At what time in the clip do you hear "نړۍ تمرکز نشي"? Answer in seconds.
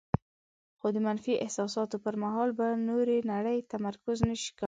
3.33-4.49